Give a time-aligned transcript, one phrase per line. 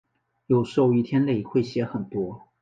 [0.47, 2.47] 有时候一天内会写很多。